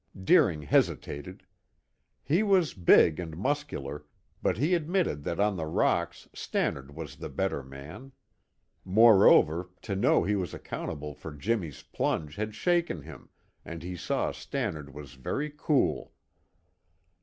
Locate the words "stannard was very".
14.31-15.53